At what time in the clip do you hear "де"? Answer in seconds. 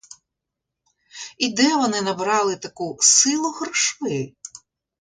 1.49-1.75